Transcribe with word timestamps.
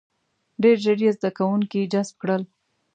•ډېر 0.61 0.77
ژر 0.83 0.97
یې 1.05 1.11
زده 1.17 1.29
کوونکي 1.37 1.89
جذب 1.93 2.15
کړل. 2.21 2.43